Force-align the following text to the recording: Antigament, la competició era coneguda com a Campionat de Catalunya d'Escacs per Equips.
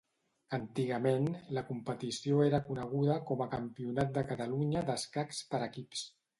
Antigament, 0.55 1.27
la 1.57 1.63
competició 1.67 2.41
era 2.47 2.61
coneguda 2.71 3.19
com 3.29 3.45
a 3.45 3.49
Campionat 3.53 4.19
de 4.19 4.27
Catalunya 4.33 4.87
d'Escacs 4.91 5.47
per 5.55 5.65
Equips. 5.71 6.07